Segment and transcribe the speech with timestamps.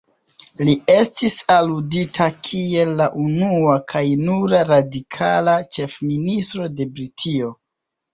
[0.67, 7.53] Li estis aludita kiel "la unua kaj nura radikala Ĉefministro de Britio".